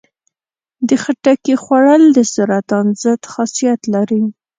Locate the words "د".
0.87-0.89, 2.17-2.19